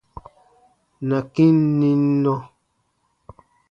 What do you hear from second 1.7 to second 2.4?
nim nɔ.